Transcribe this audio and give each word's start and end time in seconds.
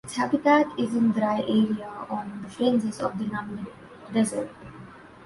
Its 0.03 0.15
habitat 0.15 0.65
is 0.79 0.95
in 0.95 1.11
dry 1.11 1.41
areas 1.41 1.77
on 2.09 2.39
the 2.41 2.49
fringes 2.49 2.99
of 3.01 3.19
the 3.19 3.25
Namib 3.25 3.67
desert. 4.11 4.49